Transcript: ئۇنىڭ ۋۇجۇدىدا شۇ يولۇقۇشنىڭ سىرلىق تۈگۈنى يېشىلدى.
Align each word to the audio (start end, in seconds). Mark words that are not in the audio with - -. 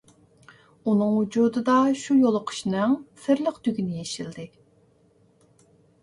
ئۇنىڭ 0.91 1.09
ۋۇجۇدىدا 1.15 1.75
شۇ 2.03 2.15
يولۇقۇشنىڭ 2.21 2.95
سىرلىق 3.25 3.59
تۈگۈنى 3.67 3.99
يېشىلدى. 4.01 4.47